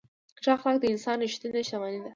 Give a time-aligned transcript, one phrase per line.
[0.41, 2.09] ښه اخلاق د انسان ریښتینې شتمني ده.